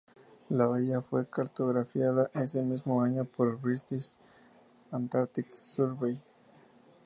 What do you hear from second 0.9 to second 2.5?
fue cartografiada